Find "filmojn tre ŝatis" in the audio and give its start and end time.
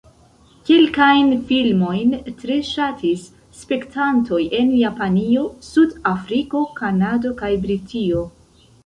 1.49-3.25